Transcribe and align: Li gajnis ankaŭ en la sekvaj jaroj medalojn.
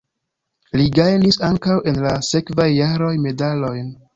Li 0.79 0.87
gajnis 0.95 1.37
ankaŭ 1.49 1.77
en 1.91 2.01
la 2.07 2.15
sekvaj 2.31 2.69
jaroj 2.77 3.13
medalojn. 3.29 3.97